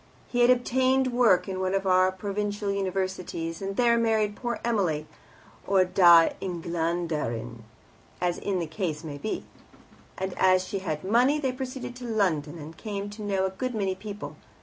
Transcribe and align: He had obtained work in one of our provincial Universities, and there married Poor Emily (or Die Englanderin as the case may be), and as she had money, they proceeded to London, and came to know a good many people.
He 0.29 0.39
had 0.39 0.49
obtained 0.49 1.13
work 1.13 1.47
in 1.47 1.59
one 1.59 1.75
of 1.75 1.85
our 1.85 2.11
provincial 2.11 2.71
Universities, 2.71 3.61
and 3.61 3.75
there 3.75 3.99
married 3.99 4.35
Poor 4.35 4.59
Emily 4.65 5.05
(or 5.67 5.85
Die 5.85 6.33
Englanderin 6.41 7.59
as 8.19 8.39
the 8.39 8.65
case 8.65 9.03
may 9.03 9.19
be), 9.19 9.45
and 10.17 10.33
as 10.39 10.63
she 10.65 10.79
had 10.79 11.03
money, 11.03 11.37
they 11.37 11.51
proceeded 11.51 11.95
to 11.97 12.05
London, 12.05 12.57
and 12.57 12.75
came 12.77 13.11
to 13.11 13.21
know 13.21 13.45
a 13.45 13.51
good 13.51 13.75
many 13.75 13.93
people. 13.93 14.37